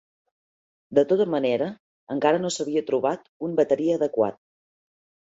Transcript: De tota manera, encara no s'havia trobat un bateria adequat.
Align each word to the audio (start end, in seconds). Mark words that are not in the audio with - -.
De 0.99 1.01
tota 1.09 1.25
manera, 1.33 1.67
encara 2.15 2.39
no 2.45 2.51
s'havia 2.55 2.83
trobat 2.87 3.29
un 3.49 3.53
bateria 3.59 3.99
adequat. 3.99 4.41